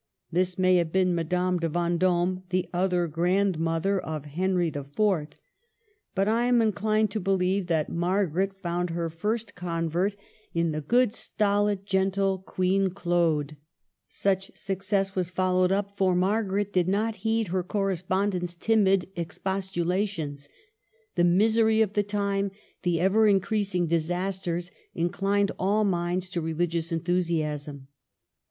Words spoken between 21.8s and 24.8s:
of the time, the ever increasing disasters,